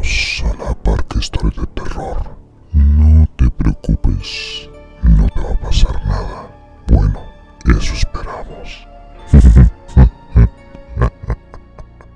[0.00, 2.16] A la Parque Historia de Terror.
[2.72, 4.70] No te preocupes,
[5.02, 6.50] no te va a pasar nada.
[6.90, 7.20] Bueno,
[7.66, 8.88] eso esperamos.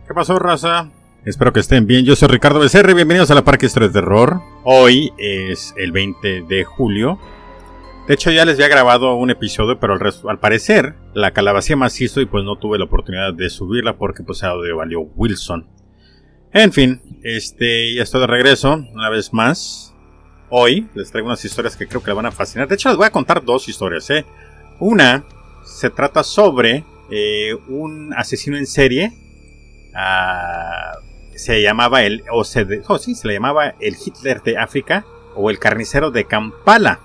[0.08, 0.88] ¿Qué pasó, raza?
[1.26, 2.06] Espero que estén bien.
[2.06, 2.94] Yo soy Ricardo Becerra.
[2.94, 4.40] Bienvenidos a la Parque Historia de Terror.
[4.62, 7.18] Hoy es el 20 de julio.
[8.08, 12.22] De hecho, ya les había grabado un episodio, pero al, al parecer la calabacía macizo
[12.22, 15.73] y pues no tuve la oportunidad de subirla porque pues audio valió Wilson.
[16.54, 19.92] En fin, este, ya estoy de regreso una vez más.
[20.50, 22.68] Hoy les traigo unas historias que creo que les van a fascinar.
[22.68, 24.24] De hecho, les voy a contar dos historias, ¿eh?
[24.78, 25.24] Una
[25.64, 29.12] se trata sobre eh, un asesino en serie.
[29.94, 30.92] ah,
[31.34, 32.22] se llamaba el.
[32.30, 35.04] O se, de- oh, sí, se le llamaba el Hitler de África.
[35.34, 37.00] O el carnicero de Kampala.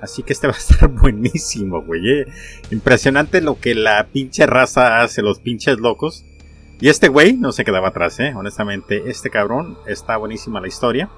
[0.00, 2.20] Así que este va a estar buenísimo, güey.
[2.20, 2.26] eh.
[2.70, 6.24] Impresionante lo que la pinche raza hace, los pinches locos.
[6.80, 8.32] Y este güey no se quedaba atrás, eh.
[8.34, 11.08] Honestamente, este cabrón está buenísima la historia.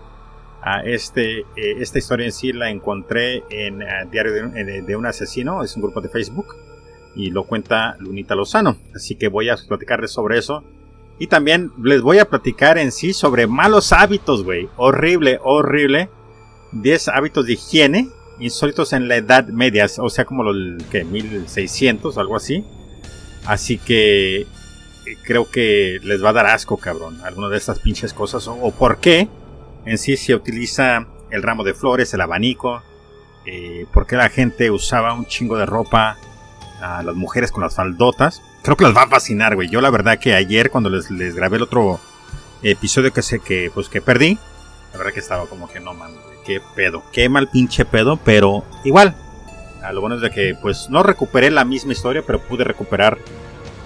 [0.63, 4.97] Ah, este, eh, esta historia en sí la encontré en ah, Diario de, eh, de
[4.97, 6.57] un asesino, es un grupo de Facebook.
[7.15, 8.77] Y lo cuenta Lunita Lozano.
[8.95, 10.63] Así que voy a platicarles sobre eso.
[11.19, 14.69] Y también les voy a platicar en sí sobre malos hábitos, güey.
[14.77, 16.11] Horrible, horrible.
[16.73, 18.09] 10 hábitos de higiene
[18.41, 22.65] insólitos en la Edad Media, o sea, como los que 1600 o algo así.
[23.47, 24.47] Así que
[25.23, 28.47] creo que les va a dar asco, cabrón, alguna de estas pinches cosas.
[28.49, 29.29] O, por qué
[29.85, 32.83] en sí se utiliza el ramo de flores, el abanico.
[33.47, 36.19] Eh, por qué la gente usaba un chingo de ropa
[36.81, 38.43] a las mujeres con las faldotas.
[38.63, 39.69] Creo que les va a fascinar, güey.
[39.69, 42.01] Yo la verdad que ayer cuando les, grabé el otro
[42.63, 44.39] episodio que sé que pues que perdí,
[44.93, 48.65] la verdad que estaba como que no mames, qué pedo, qué mal pinche pedo, pero
[48.85, 49.15] igual.
[49.83, 53.19] A lo bueno es de que pues no recuperé la misma historia, pero pude recuperar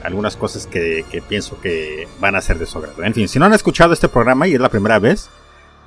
[0.05, 3.03] algunas cosas que, que pienso que van a ser de su agrado.
[3.05, 5.31] En fin, si no han escuchado este programa y es la primera vez,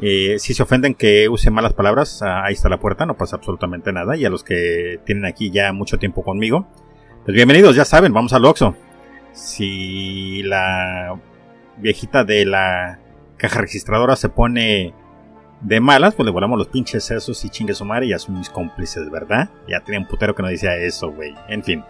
[0.02, 3.38] eh, si se ofenden que use malas palabras, ah, ahí está la puerta, no pasa
[3.38, 4.18] absolutamente nada.
[4.18, 6.68] Y a los que tienen aquí ya mucho tiempo conmigo,
[7.24, 8.76] pues bienvenidos, ya saben, vamos al Oxxo.
[9.34, 11.20] Si la
[11.78, 13.00] viejita de la
[13.38, 14.94] caja registradora se pone
[15.62, 18.50] de malas, pues le volamos los pinches sesos y chingue su madre, ya son mis
[18.50, 19.50] cómplices, ¿verdad?
[19.68, 21.34] Ya tenía un putero que no decía eso, güey.
[21.48, 21.84] En fin.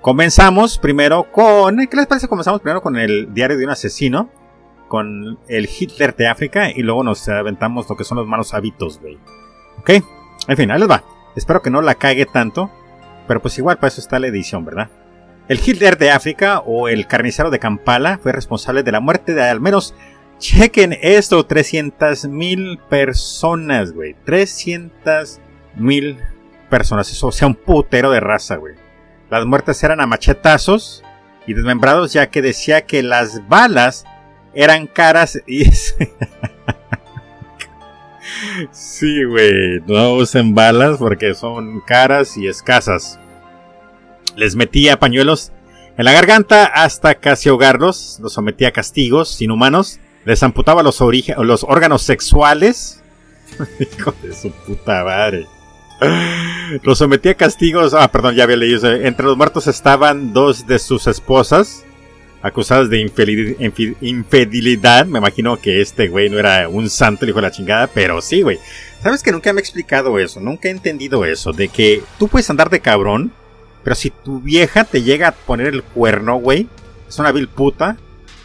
[0.00, 1.76] Comenzamos primero con.
[1.86, 2.28] ¿Qué les parece?
[2.28, 4.30] Comenzamos primero con el diario de un asesino.
[4.88, 6.70] Con el Hitler de África.
[6.70, 9.18] Y luego nos aventamos lo que son los malos hábitos, güey.
[9.78, 9.90] ¿Ok?
[10.48, 11.02] En fin, ahí les va.
[11.34, 12.70] Espero que no la cague tanto.
[13.26, 14.88] Pero pues igual para eso está la edición, ¿verdad?
[15.48, 19.42] El Hitler de África o el carnicero de Kampala fue responsable de la muerte de
[19.42, 19.94] al menos
[20.38, 24.14] Chequen esto, 300 mil personas, güey.
[24.24, 25.40] 300
[25.76, 26.18] mil
[26.68, 27.10] personas.
[27.10, 28.74] Eso, sea, un putero de raza, güey.
[29.30, 31.02] Las muertes eran a machetazos
[31.46, 34.04] y desmembrados, ya que decía que las balas
[34.54, 35.64] eran caras y...
[38.70, 39.80] sí, güey.
[39.86, 43.18] No usen balas porque son caras y escasas.
[44.36, 45.52] Les metía pañuelos
[45.96, 48.18] en la garganta hasta casi ahogarlos.
[48.20, 51.00] Los sometía a castigos inhumanos les amputaba los,
[51.38, 53.00] los órganos sexuales.
[53.80, 55.46] Hijo de su puta madre.
[56.82, 57.94] Los sometía a castigos.
[57.94, 58.90] Ah, perdón, ya había leído.
[58.90, 61.84] Entre los muertos estaban dos de sus esposas.
[62.42, 63.00] Acusadas de
[64.00, 65.06] infidelidad.
[65.06, 67.86] Me imagino que este güey no era un santo, el hijo de la chingada.
[67.88, 68.58] Pero sí, güey.
[69.02, 70.40] ¿Sabes que nunca me he explicado eso?
[70.40, 71.52] Nunca he entendido eso.
[71.52, 73.32] De que tú puedes andar de cabrón.
[73.82, 76.68] Pero si tu vieja te llega a poner el cuerno, güey.
[77.08, 77.96] Es una vil puta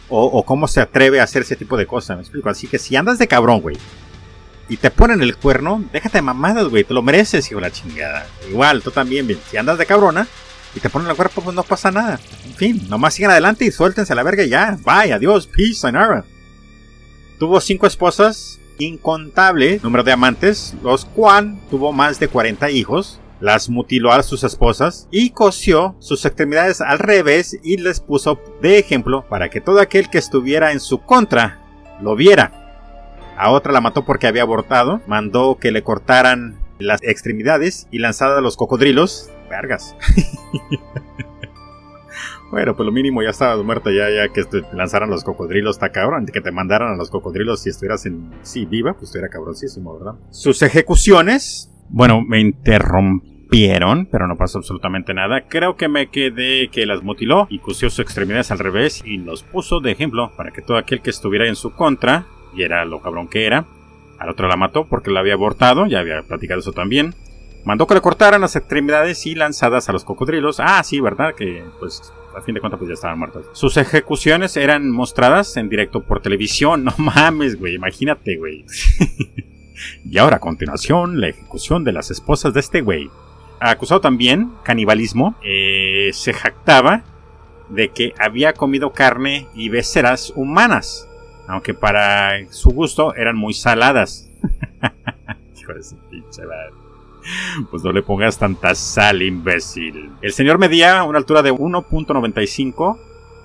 [0.08, 2.48] o, o cómo se atreve a hacer ese tipo de cosas, me explico.
[2.48, 3.76] Así que si andas de cabrón, güey,
[4.72, 8.26] y te ponen el cuerno, déjate de mamadas, güey, te lo mereces, hijo la chingada.
[8.48, 9.38] Igual, tú también, bien.
[9.50, 10.26] Si andas de cabrona
[10.74, 12.18] y te ponen el cuerpo, pues no pasa nada.
[12.46, 14.78] En fin, nomás sigan adelante y suéltense a la verga y ya.
[14.82, 16.24] Bye, adiós, peace, sayonara.
[17.38, 23.68] Tuvo cinco esposas, incontable número de amantes, los cuales tuvo más de 40 hijos las
[23.68, 29.26] mutiló a sus esposas y cosió sus extremidades al revés y les puso de ejemplo
[29.28, 31.60] para que todo aquel que estuviera en su contra
[32.00, 32.61] lo viera.
[33.42, 38.38] A otra la mató porque había abortado, mandó que le cortaran las extremidades y lanzada
[38.38, 39.30] a los cocodrilos.
[39.50, 39.96] Vergas.
[42.52, 45.88] Bueno, pues lo mínimo ya estaba muerta, ya, ya que te lanzaran los cocodrilos, está
[45.88, 46.26] cabrón.
[46.26, 48.30] Que te mandaran a los cocodrilos si estuvieras en.
[48.42, 50.20] Sí, viva, pues estuviera cabroncísimo, ¿verdad?
[50.28, 51.72] Sus ejecuciones.
[51.88, 55.46] Bueno, me interrumpieron, pero no pasó absolutamente nada.
[55.48, 59.42] Creo que me quedé que las mutiló y cosió sus extremidades al revés y los
[59.44, 63.00] puso de ejemplo para que todo aquel que estuviera en su contra, y era lo
[63.00, 63.66] cabrón que era,
[64.18, 67.14] al otro la mató porque la había abortado, ya había platicado eso también.
[67.64, 70.58] Mandó que le cortaran las extremidades y lanzadas a los cocodrilos.
[70.58, 71.34] Ah, sí, ¿verdad?
[71.34, 73.46] Que pues a fin de cuentas pues ya estaban muertos.
[73.52, 76.84] Sus ejecuciones eran mostradas en directo por televisión.
[76.92, 78.64] No mames, güey, imagínate, güey.
[80.04, 83.10] y ahora a continuación la ejecución de las esposas de este güey.
[83.60, 87.04] Acusado también canibalismo, eh, se jactaba
[87.68, 91.08] de que había comido carne y beceras humanas,
[91.52, 94.26] aunque para su gusto eran muy saladas.
[95.60, 96.72] Hijo de su pinche madre.
[97.70, 100.10] Pues no le pongas tanta sal, imbécil.
[100.22, 102.98] El señor medía una altura de 1.95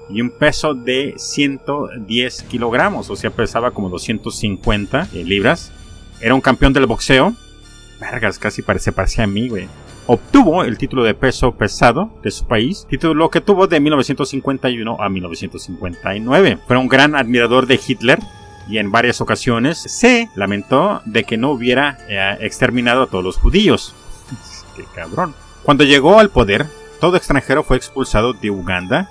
[0.09, 5.73] y un peso de 110 kilogramos, o sea, pesaba como 250 libras.
[6.21, 7.35] Era un campeón del boxeo.
[7.99, 9.67] Vergas, casi parece, parecía a mí, güey.
[10.09, 15.09] Obtuvo el título de peso pesado de su país, título que tuvo de 1951 a
[15.09, 16.59] 1959.
[16.65, 18.19] Fue un gran admirador de Hitler
[18.69, 23.35] y en varias ocasiones se lamentó de que no hubiera eh, exterminado a todos los
[23.35, 23.93] judíos.
[24.77, 25.35] Qué cabrón.
[25.63, 26.67] Cuando llegó al poder,
[27.01, 29.09] todo extranjero fue expulsado de Uganda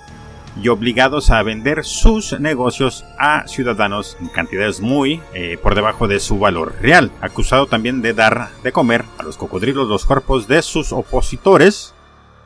[0.61, 6.19] y obligados a vender sus negocios a ciudadanos en cantidades muy eh, por debajo de
[6.19, 7.11] su valor real.
[7.21, 11.93] Acusado también de dar de comer a los cocodrilos los cuerpos de sus opositores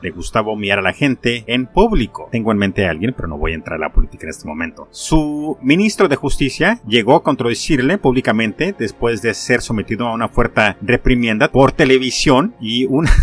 [0.02, 2.28] le gustaba mirar a la gente en público.
[2.32, 4.48] Tengo en mente a alguien, pero no voy a entrar a la política en este
[4.48, 4.88] momento.
[4.92, 10.76] Su ministro de Justicia llegó a contradecirle públicamente después de ser sometido a una fuerte
[10.82, 13.12] reprimienda por televisión y una...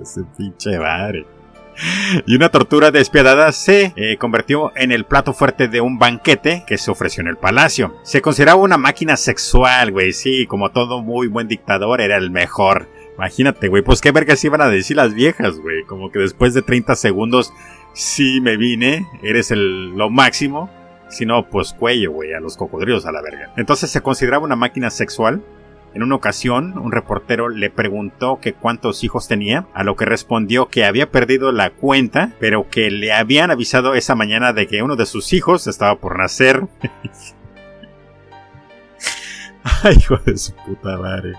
[0.00, 0.76] Ese pinche
[2.26, 6.78] y una tortura despiadada se eh, convirtió en el plato fuerte de un banquete que
[6.78, 7.94] se ofreció en el palacio.
[8.02, 12.88] Se consideraba una máquina sexual, güey, sí, como todo muy buen dictador era el mejor.
[13.16, 15.84] Imagínate, güey, pues qué vergas iban a decir las viejas, güey.
[15.84, 17.52] Como que después de 30 segundos,
[17.92, 20.70] sí me vine, eres el, lo máximo.
[21.08, 23.52] Si no, pues cuello, güey, a los cocodrilos a la verga.
[23.56, 25.44] Entonces se consideraba una máquina sexual.
[25.94, 30.66] En una ocasión, un reportero le preguntó que cuántos hijos tenía, a lo que respondió
[30.66, 34.96] que había perdido la cuenta, pero que le habían avisado esa mañana de que uno
[34.96, 36.64] de sus hijos estaba por nacer.
[39.84, 41.34] Ay, hijo de su puta madre.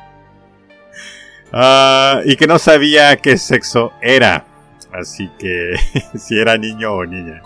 [1.52, 4.46] Ah, y que no sabía qué sexo era.
[4.94, 5.74] Así que
[6.18, 7.42] si era niño o niña.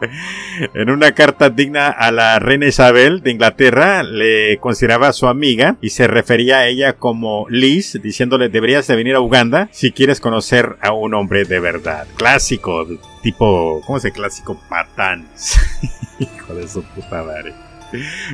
[0.74, 5.90] En una carta digna a la reina Isabel de Inglaterra, le consideraba su amiga y
[5.90, 10.76] se refería a ella como Liz, diciéndole deberías de venir a Uganda si quieres conocer
[10.80, 12.06] a un hombre de verdad.
[12.16, 12.86] Clásico,
[13.22, 14.60] tipo, ¿cómo se clásico?
[14.68, 15.28] Patán.
[16.18, 17.54] hijo de su puta madre.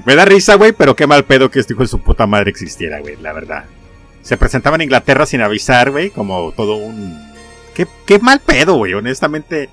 [0.05, 2.50] Me da risa, güey, pero qué mal pedo que este hijo de su puta madre
[2.50, 3.64] existiera, güey, la verdad
[4.25, 7.14] se presentaba en Inglaterra sin avisar, güey, como todo un...
[7.75, 9.69] Qué, qué mal pedo, güey, honestamente.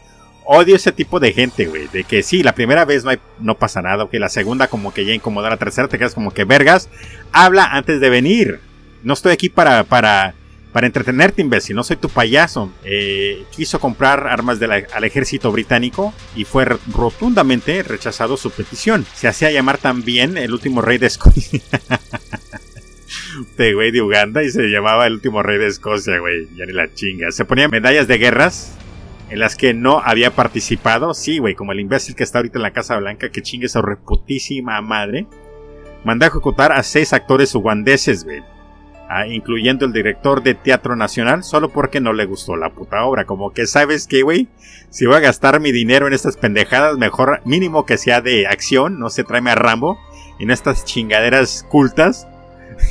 [0.53, 1.88] Odio ese tipo de gente, güey.
[1.88, 3.06] De que sí, la primera vez
[3.39, 6.33] no, pasa nada, que la segunda como que ya incomoda, la tercera te quedas como
[6.33, 6.89] que vergas.
[7.31, 8.59] Habla antes de venir.
[9.01, 10.33] No estoy aquí para, para,
[10.74, 11.77] para entretenerte, imbécil.
[11.77, 12.69] No soy tu payaso.
[12.83, 19.06] Eh, quiso comprar armas al ejército británico y fue rotundamente rechazado su petición.
[19.15, 21.62] Se hacía llamar también el último rey de Escocia.
[23.56, 26.50] de güey de Uganda y se llamaba el último rey de Escocia, güey.
[26.57, 27.31] Ya ni la chinga.
[27.31, 28.75] Se ponía medallas de guerras
[29.31, 31.13] en las que no había participado.
[31.13, 33.81] Sí, güey, como el imbécil que está ahorita en la Casa Blanca, que chingue esa
[33.81, 35.25] reputísima madre.
[36.04, 38.44] Mandó a ejecutar a seis actores ugandeses, güey.
[39.07, 43.25] Ah, incluyendo el director de Teatro Nacional, solo porque no le gustó la puta obra.
[43.25, 44.50] Como que, ¿sabes qué, güey?
[44.89, 49.00] Si voy a gastar mi dinero en estas pendejadas, mejor mínimo que sea de acción,
[49.00, 49.98] no se tráeme a Rambo,
[50.39, 52.27] en estas chingaderas cultas.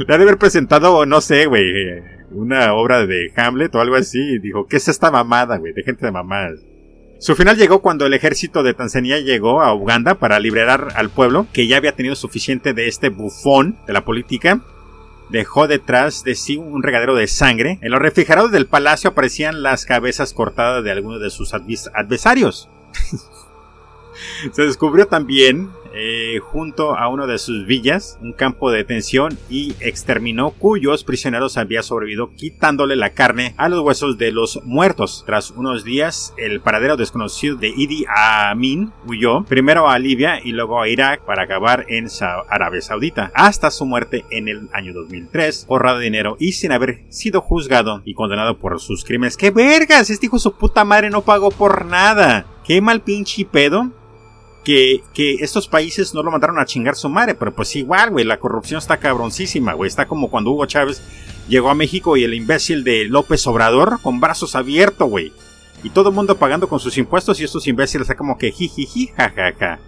[0.07, 2.03] Le ha de haber presentado, no sé, güey,
[2.35, 4.39] una obra de Hamlet o algo así.
[4.39, 5.73] dijo, ¿qué es esta mamada, güey?
[5.73, 6.61] De gente de mamadas.
[7.19, 11.47] Su final llegó cuando el ejército de Tanzania llegó a Uganda para liberar al pueblo,
[11.53, 14.61] que ya había tenido suficiente de este bufón de la política.
[15.31, 17.79] Dejó detrás de sí un regadero de sangre.
[17.81, 22.69] En los refrigerados del palacio aparecían las cabezas cortadas de algunos de sus adversarios.
[24.53, 29.75] Se descubrió también eh, junto a uno de sus villas, un campo de detención y
[29.81, 35.25] exterminó cuyos prisioneros había sobrevivido quitándole la carne a los huesos de los muertos.
[35.27, 40.81] Tras unos días, el paradero desconocido de Idi Amin huyó primero a Libia y luego
[40.81, 42.09] a Irak para acabar en
[42.49, 47.05] Arabia Saudita, hasta su muerte en el año 2003, forrado de dinero y sin haber
[47.09, 49.37] sido juzgado y condenado por sus crímenes.
[49.37, 50.11] ¡Qué vergas!
[50.11, 52.47] Este hijo su puta madre no pagó por nada.
[52.65, 54.02] ¡Qué mal pinche pedo!
[54.65, 55.03] Que,
[55.41, 58.79] estos países no lo mandaron a chingar su madre, pero pues igual, güey, la corrupción
[58.79, 59.89] está cabroncísima, güey.
[59.89, 61.03] Está como cuando Hugo Chávez
[61.49, 65.33] llegó a México y el imbécil de López Obrador con brazos abiertos, güey.
[65.83, 69.09] Y todo el mundo pagando con sus impuestos y estos imbéciles está como que jijiji,
[69.17, 69.81] jajaja.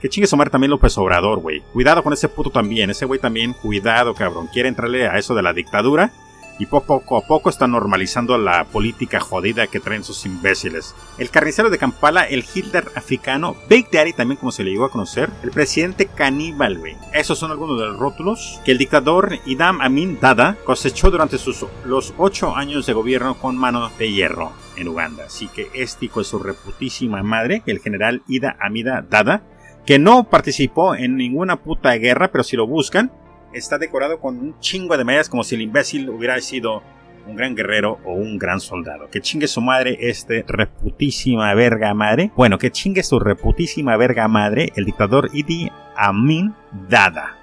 [0.00, 1.62] Que chingue su madre también López Obrador, güey.
[1.72, 2.90] Cuidado con ese puto también.
[2.90, 4.48] Ese güey también, cuidado, cabrón.
[4.52, 6.12] Quiere entrarle a eso de la dictadura
[6.58, 10.94] y poco a poco está normalizando la política jodida que traen sus imbéciles.
[11.18, 14.90] El carnicero de Kampala, el Hitler africano, Big Daddy también como se le llegó a
[14.90, 16.96] conocer, el presidente caníbal, güey.
[17.12, 21.66] Esos son algunos de los rótulos que el dictador Idam Amin Dada cosechó durante sus
[21.84, 25.24] los ocho años de gobierno con mano de hierro en Uganda.
[25.26, 29.42] Así que este hijo es su reputísima madre, el general Ida Amida Dada,
[29.86, 33.12] que no participó en ninguna puta guerra, pero si lo buscan,
[33.54, 36.82] está decorado con un chingo de medallas como si el imbécil hubiera sido
[37.26, 39.08] un gran guerrero o un gran soldado.
[39.10, 42.32] Que chingue su madre este reputísima verga madre.
[42.36, 46.54] Bueno, que chingue su reputísima verga madre el dictador Idi Amin
[46.88, 47.38] Dada.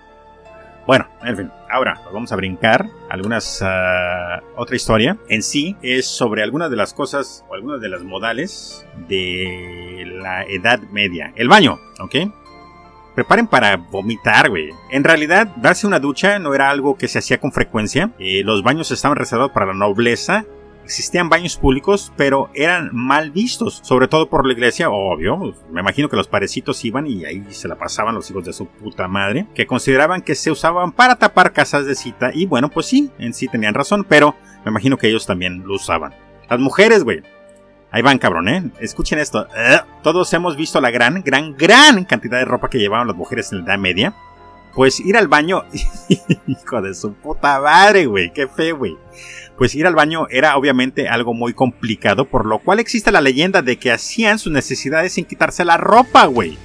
[0.87, 5.17] Bueno, en fin, ahora vamos a brincar algunas uh, otra historia.
[5.29, 10.43] En sí es sobre algunas de las cosas o algunas de las modales de la
[10.45, 11.31] Edad Media.
[11.35, 12.15] El baño, ¿ok?
[13.19, 14.69] Preparen para vomitar, güey.
[14.91, 18.11] En realidad, darse una ducha no era algo que se hacía con frecuencia.
[18.17, 20.45] Eh, los baños estaban reservados para la nobleza.
[20.85, 25.53] Existían baños públicos, pero eran mal vistos, sobre todo por la iglesia, obvio.
[25.69, 28.67] Me imagino que los parecitos iban y ahí se la pasaban los hijos de su
[28.67, 32.31] puta madre, que consideraban que se usaban para tapar casas de cita.
[32.33, 35.75] Y bueno, pues sí, en sí tenían razón, pero me imagino que ellos también lo
[35.75, 36.13] usaban.
[36.49, 37.21] Las mujeres, güey,
[37.91, 38.63] Ahí van, cabrón, ¿eh?
[38.79, 39.47] Escuchen esto.
[39.55, 43.51] Eh, todos hemos visto la gran, gran, gran cantidad de ropa que llevaban las mujeres
[43.51, 44.13] en la Edad Media.
[44.75, 45.63] Pues ir al baño.
[46.47, 48.31] Hijo de su puta madre, güey.
[48.31, 48.95] Qué fe, güey.
[49.57, 53.61] Pues ir al baño era obviamente algo muy complicado, por lo cual existe la leyenda
[53.63, 56.57] de que hacían sus necesidades sin quitarse la ropa, güey.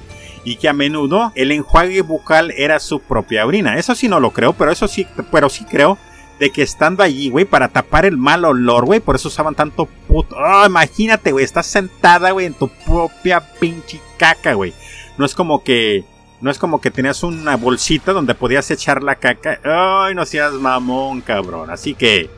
[0.44, 3.78] Y que a menudo el enjuague bucal era su propia orina.
[3.78, 5.96] Eso sí no lo creo, pero eso sí, pero sí creo
[6.44, 9.86] de que estando allí, güey, para tapar el mal olor, güey, por eso usaban tanto
[9.86, 10.36] puto.
[10.36, 14.74] Oh, imagínate, güey, estás sentada, güey, en tu propia pinche caca, güey.
[15.16, 16.04] No es como que.
[16.42, 19.58] No es como que tenías una bolsita donde podías echar la caca.
[19.64, 21.70] Ay, no seas mamón, cabrón.
[21.70, 22.28] Así que.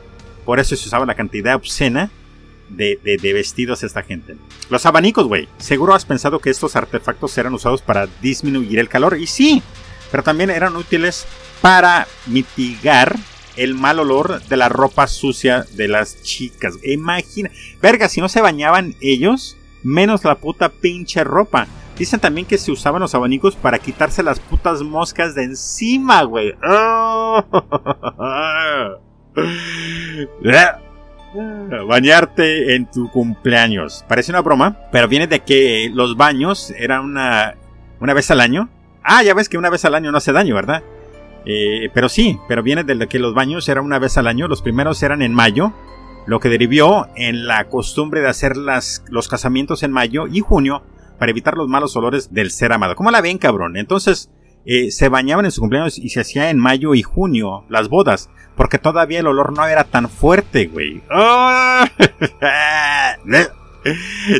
[0.45, 2.09] Por eso se usaba la cantidad obscena
[2.69, 4.37] de, de, de, vestidos esta gente.
[4.69, 5.49] Los abanicos, güey.
[5.57, 9.17] Seguro has pensado que estos artefactos eran usados para disminuir el calor.
[9.17, 9.61] Y sí,
[10.11, 11.27] pero también eran útiles
[11.61, 13.17] para mitigar
[13.57, 16.75] el mal olor de la ropa sucia de las chicas.
[16.83, 17.49] Imagina,
[17.81, 21.67] verga, si no se bañaban ellos, menos la puta pinche ropa.
[21.97, 26.53] Dicen también que se usaban los abanicos para quitarse las putas moscas de encima, güey.
[31.87, 34.05] Bañarte en tu cumpleaños.
[34.07, 37.55] Parece una broma, pero viene de que los baños eran una,
[37.99, 38.69] una vez al año.
[39.03, 40.83] Ah, ya ves que una vez al año no hace daño, ¿verdad?
[41.49, 44.49] Eh, pero sí, pero viene de que los baños eran una vez al año.
[44.49, 45.71] Los primeros eran en mayo,
[46.25, 50.83] lo que derivó en la costumbre de hacer las, los casamientos en mayo y junio
[51.17, 52.95] para evitar los malos olores del ser amado.
[52.95, 53.77] ¿Cómo la ven, cabrón?
[53.77, 54.29] Entonces,
[54.65, 58.29] eh, se bañaban en su cumpleaños y se hacía en mayo y junio las bodas,
[58.57, 61.01] porque todavía el olor no era tan fuerte, güey.
[61.09, 61.89] ¡Ah!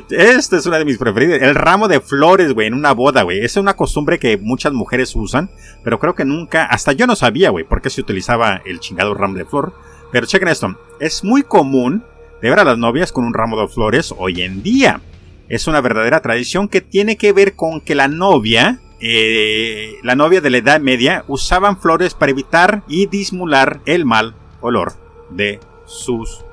[0.09, 1.41] Esta es una de mis preferidas.
[1.41, 3.39] El ramo de flores, güey, en una boda, güey.
[3.39, 5.49] Es una costumbre que muchas mujeres usan,
[5.83, 9.13] pero creo que nunca, hasta yo no sabía, güey, por qué se utilizaba el chingado
[9.13, 9.73] ramo de flor.
[10.11, 12.03] Pero chequen esto, es muy común
[12.41, 15.01] de ver a las novias con un ramo de flores hoy en día.
[15.49, 20.41] Es una verdadera tradición que tiene que ver con que la novia, eh, la novia
[20.41, 24.93] de la Edad Media, usaban flores para evitar y disimular el mal olor
[25.29, 26.43] de sus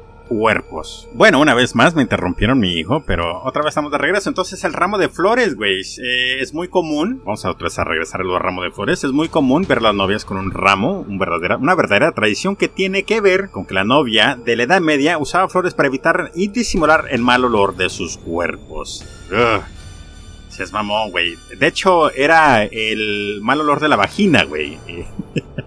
[1.13, 4.29] Bueno, una vez más me interrumpieron mi hijo, pero otra vez estamos de regreso.
[4.29, 7.23] Entonces el ramo de flores, güey, eh, es muy común.
[7.25, 9.05] Vamos a otra vez a regresar al ramo de flores.
[9.05, 13.21] Es muy común ver las novias con un ramo, una verdadera tradición que tiene que
[13.21, 17.07] ver con que la novia de la Edad Media usaba flores para evitar y disimular
[17.11, 19.05] el mal olor de sus cuerpos.
[20.49, 21.37] Si es mamón, güey.
[21.59, 24.79] De hecho, era el mal olor de la vagina, güey.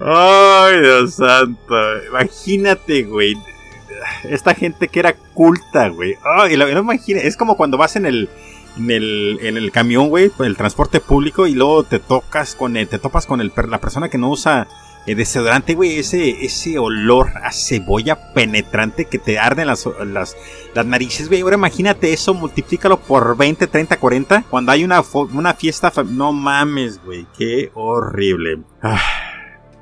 [0.00, 1.74] Ay, Dios santo.
[2.08, 3.34] Imagínate, güey.
[4.24, 6.14] Esta gente que era culta, güey.
[6.38, 8.28] Ay, no Es como cuando vas en el.
[8.76, 12.86] En el, en el camión, güey, el transporte público y luego te tocas con el,
[12.86, 14.68] te topas con el, la persona que no usa
[15.06, 20.36] el eh, desodorante, güey, ese, ese olor a cebolla penetrante que te arden las, las,
[20.74, 21.40] las narices, güey.
[21.40, 24.42] Ahora imagínate eso, multiplícalo por 20, 30, 40.
[24.50, 28.58] Cuando hay una, una fiesta, no mames, güey, qué horrible.
[28.82, 29.00] Ah.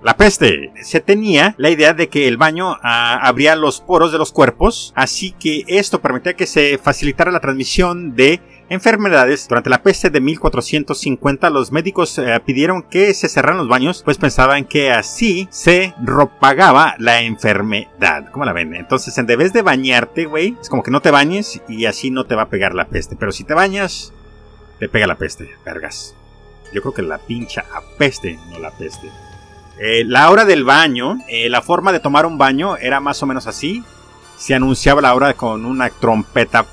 [0.04, 0.70] La peste.
[0.82, 4.92] Se tenía la idea de que el baño ah, abría los poros de los cuerpos,
[4.94, 9.48] así que esto permitía que se facilitara la transmisión de enfermedades.
[9.48, 14.18] Durante la peste de 1450 los médicos eh, pidieron que se cerraran los baños, pues
[14.18, 18.30] pensaban que así se propagaba la enfermedad.
[18.30, 18.74] ¿Cómo la ven?
[18.74, 22.26] Entonces, en vez de bañarte, güey, es como que no te bañes y así no
[22.26, 23.16] te va a pegar la peste.
[23.16, 24.12] Pero si te bañas,
[24.78, 26.14] te pega la peste, vergas.
[26.74, 29.08] Yo creo que la pincha apeste, no la peste.
[29.78, 33.26] Eh, la hora del baño, eh, la forma de tomar un baño era más o
[33.26, 33.82] menos así.
[34.36, 36.64] Se anunciaba la hora con una trompeta.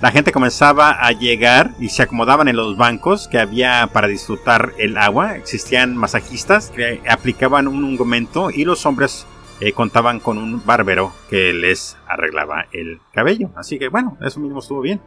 [0.00, 4.72] La gente comenzaba a llegar y se acomodaban en los bancos que había para disfrutar
[4.78, 5.36] el agua.
[5.36, 9.26] Existían masajistas que aplicaban un ungüento y los hombres
[9.60, 13.50] eh, contaban con un barbero que les arreglaba el cabello.
[13.54, 15.00] Así que bueno, eso mismo estuvo bien.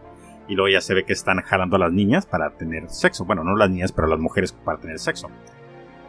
[0.47, 3.25] Y luego ya se ve que están jalando a las niñas para tener sexo.
[3.25, 5.29] Bueno, no las niñas, pero las mujeres para tener sexo.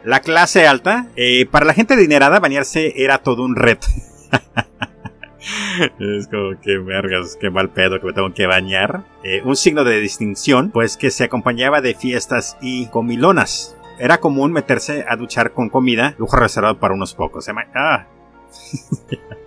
[0.03, 3.87] La clase alta, eh, para la gente adinerada, bañarse era todo un reto.
[5.99, 9.03] es como que vergas, qué mal pedo que me tengo que bañar.
[9.23, 13.75] Eh, un signo de distinción, pues que se acompañaba de fiestas y comilonas.
[13.99, 17.47] Era común meterse a duchar con comida, lujo reservado para unos pocos.
[17.75, 18.07] Ah.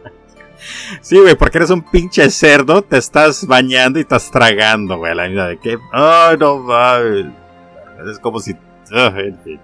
[1.01, 5.15] Sí, güey, porque eres un pinche cerdo, te estás bañando y estás tragando, güey.
[5.15, 5.79] La vida de que.
[5.93, 7.27] Ay, no mames.
[8.11, 8.55] Es como si.
[8.93, 9.15] Ah,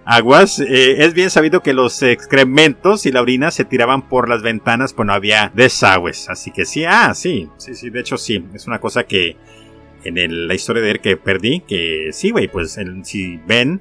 [0.05, 4.43] Aguas, eh, es bien sabido que los excrementos y la orina se tiraban por las
[4.43, 6.29] ventanas, pues no había desagües.
[6.31, 8.47] Así que sí, ah, sí, sí, sí, de hecho sí.
[8.55, 9.37] Es una cosa que
[10.05, 13.81] en la historia de él que perdí, que sí, güey, pues si ven,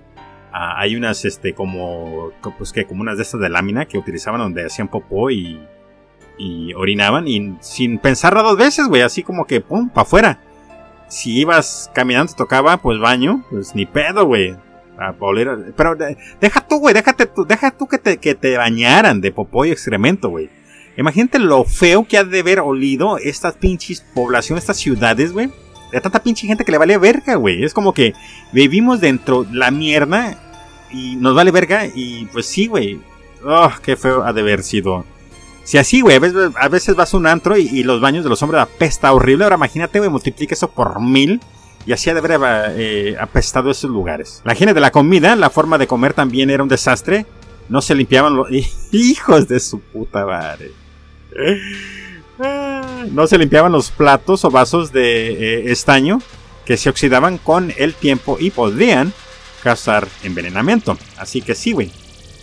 [0.52, 4.42] ah, hay unas, este, como, pues que, como unas de estas de lámina que utilizaban
[4.42, 5.60] donde hacían popó y
[6.38, 10.40] y orinaban y sin pensarla dos veces, güey, así como que pum, para afuera.
[11.08, 14.56] Si ibas caminando, te tocaba pues baño, pues ni pedo, güey.
[15.76, 15.96] Pero
[16.40, 19.72] deja tú, güey, déjate tú, deja tú que te, que te bañaran de popó y
[19.72, 20.50] excremento, güey.
[20.98, 25.52] Imagínate lo feo que ha de haber olido estas pinches poblaciones, estas ciudades, güey.
[25.92, 27.64] De tanta pinche gente que le vale verga, güey.
[27.64, 28.14] Es como que
[28.54, 30.38] vivimos dentro la mierda
[30.92, 33.00] y nos vale verga y pues sí, güey.
[33.44, 35.06] Oh, qué feo ha de haber sido
[35.66, 38.62] si así, güey, a veces, vas a un antro y, los baños de los hombres
[38.62, 39.46] apesta horrible.
[39.46, 41.42] Ahora imagínate, güey, multiplica eso por mil.
[41.88, 42.40] Y así de haber
[42.78, 44.42] eh, apestado esos lugares.
[44.44, 47.26] La higiene de la comida, la forma de comer también era un desastre.
[47.68, 48.48] No se limpiaban los...
[48.92, 50.72] Hijos de su puta madre.
[53.12, 56.22] No se limpiaban los platos o vasos de eh, estaño
[56.64, 59.14] que se oxidaban con el tiempo y podían
[59.64, 60.96] causar envenenamiento.
[61.18, 61.92] Así que sí, güey.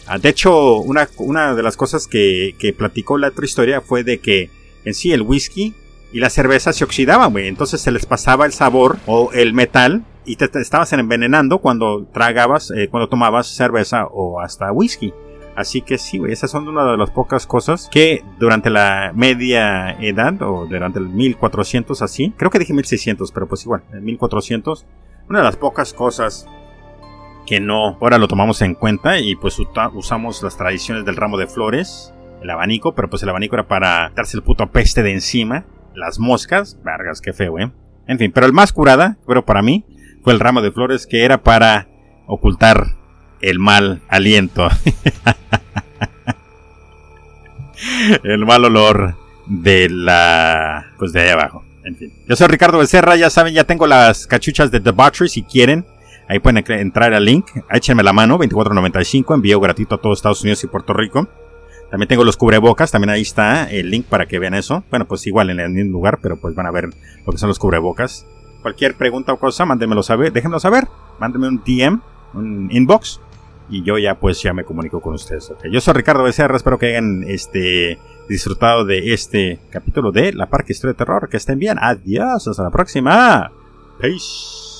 [0.06, 4.04] Ah, de hecho, una, una de las cosas que, que, platicó la otra historia fue
[4.04, 4.50] de que
[4.84, 5.74] en sí el whisky
[6.12, 7.48] y la cerveza se oxidaban, güey.
[7.48, 12.70] Entonces se les pasaba el sabor o el metal y te, estabas envenenando cuando tragabas,
[12.70, 15.12] eh, cuando tomabas cerveza o hasta whisky.
[15.54, 19.92] Así que sí, güey, esas son una de las pocas cosas que durante la media
[20.00, 24.86] edad o durante el 1400 así, creo que dije 1600, pero pues igual, en 1400,
[25.28, 26.46] una de las pocas cosas
[27.52, 29.58] que no, ahora lo tomamos en cuenta y pues
[29.92, 34.10] usamos las tradiciones del ramo de flores, el abanico, pero pues el abanico era para
[34.16, 37.70] darse el puto peste de encima, las moscas, vergas, qué feo, eh.
[38.06, 39.84] En fin, pero el más curada, pero para mí,
[40.24, 41.88] fue el ramo de flores que era para
[42.26, 42.86] ocultar
[43.42, 44.70] el mal aliento.
[48.24, 50.86] el mal olor de la...
[50.98, 51.66] pues de ahí abajo.
[51.84, 52.14] En fin.
[52.26, 55.84] Yo soy Ricardo Becerra, ya saben, ya tengo las cachuchas de Debauchery si quieren.
[56.32, 60.64] Ahí pueden entrar al link, échenme la mano, 24.95, envío gratuito a todos Estados Unidos
[60.64, 61.28] y Puerto Rico.
[61.90, 64.82] También tengo los cubrebocas, también ahí está el link para que vean eso.
[64.88, 66.88] Bueno, pues igual en el mismo lugar, pero pues van a ver
[67.26, 68.26] lo que son los cubrebocas.
[68.62, 72.00] Cualquier pregunta o cosa, mándenmelo saber, déjenmelo saber, mándenme un DM,
[72.32, 73.20] un inbox,
[73.68, 75.52] y yo ya pues ya me comunico con ustedes.
[75.70, 80.72] Yo soy Ricardo Becerra, espero que hayan este, disfrutado de este capítulo de La Parque
[80.72, 81.28] Historia de Terror.
[81.28, 83.52] Que estén bien, adiós, hasta la próxima.
[84.00, 84.72] Peace.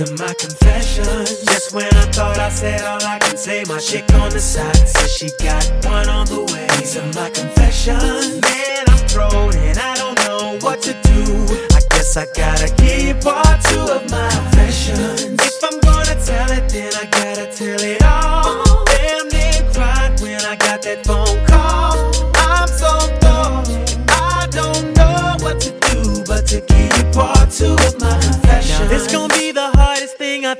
[0.00, 1.44] Are my confessions.
[1.44, 4.74] Just when I thought I said all I can say, my chick on the side
[4.88, 6.66] says she got one on the way.
[6.78, 8.40] These are my confessions.
[8.40, 11.44] Man, I'm thrown and I don't know what to do.
[11.76, 15.38] I guess I gotta keep part two of my confessions.
[15.38, 18.69] If I'm gonna tell it, then I gotta tell it all.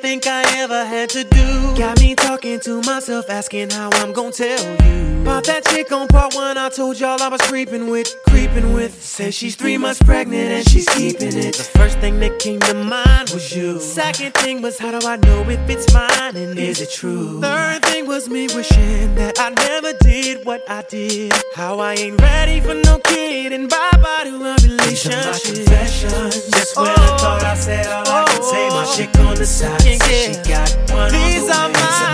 [0.01, 1.77] Think I ever had to do.
[1.77, 5.23] Got me talking to myself, asking how I'm gonna tell you.
[5.23, 9.03] About that chick on part one, I told y'all I was creeping with, creeping with.
[9.03, 11.55] Says she's three months pregnant and she's keeping it.
[11.55, 13.81] The first thing that came to mind was you.
[13.81, 17.41] Second thing was, how do I know if it's mine and is it true?
[17.41, 21.33] Third thing was me wishing that I never did what I did.
[21.55, 24.87] How I ain't ready for no kid and bye bye to a relationship.
[24.87, 26.51] These are my confessions.
[26.51, 29.21] Just when oh, I thought I said all oh, I could say, my shit chick
[29.21, 29.85] on the side.
[29.85, 29.99] Yeah.
[29.99, 32.10] She got one These on the are my, my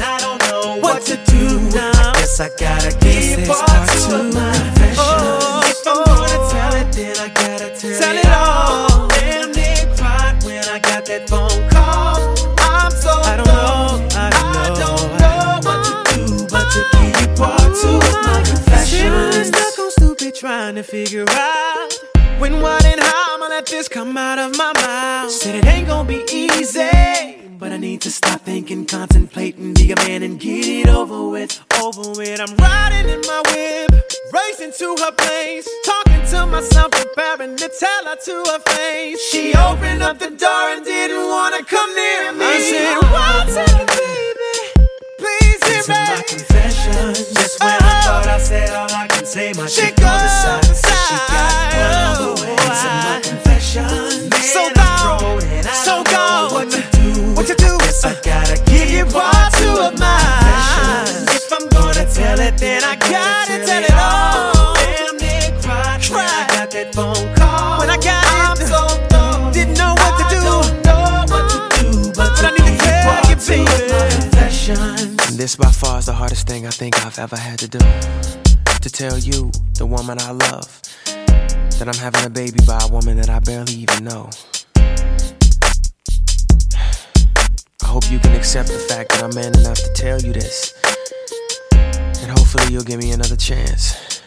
[0.00, 1.68] I what, to do.
[1.74, 4.98] I guess I gotta give part two my confessions.
[4.98, 9.08] Oh, if I'm gonna tell it, then I gotta tell, tell it, all.
[9.08, 12.34] Damn, they cried when I got that phone call.
[12.58, 16.66] I'm so I don't know, I don't know, I don't know what to do, but
[16.72, 19.48] to give part two of my confessions.
[19.48, 24.16] Stuck on stupid, trying to figure out when, what, and how I'ma let this come
[24.16, 25.30] out of my mouth.
[25.30, 27.36] Said it ain't gonna be easy.
[27.58, 31.60] But I need to stop thinking, contemplating, be a man and get it over with.
[31.82, 32.40] Over with.
[32.40, 33.90] I'm riding in my whip,
[34.32, 39.20] racing to her place, talking to myself, preparing to tell her to her face.
[39.30, 42.46] She opened up the door and didn't wanna come near me.
[42.46, 44.86] I said, What's up, baby?
[45.18, 46.14] Please hear me.
[46.14, 47.14] my confession.
[47.34, 50.64] Just when I thought I said all I can say, my chick on the side,
[50.86, 51.47] she got
[75.58, 77.78] by far is the hardest thing I think I've ever had to do.
[77.78, 83.16] To tell you, the woman I love, that I'm having a baby by a woman
[83.16, 84.30] that I barely even know.
[87.82, 90.74] I hope you can accept the fact that I'm man enough to tell you this.
[92.22, 94.22] And hopefully you'll give me another chance.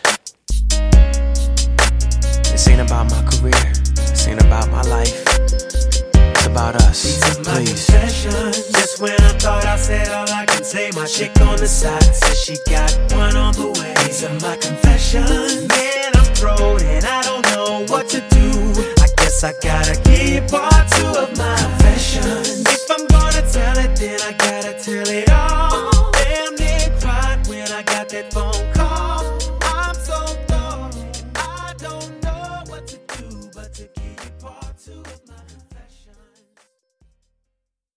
[2.52, 5.91] This ain't about my career, this ain't about my life.
[6.42, 7.04] It's about us.
[7.04, 7.86] These are my please.
[7.86, 8.68] confessions.
[8.74, 12.02] Just when I thought I said all I can say, my chick on the side
[12.02, 13.94] says she got one on the way.
[14.06, 15.68] These are my confessions.
[15.68, 18.74] Man, I'm thrown and I don't know what to do.
[19.04, 22.66] I guess I gotta keep part two of my confessions.
[22.66, 25.31] If I'm gonna tell it, then I gotta tell it.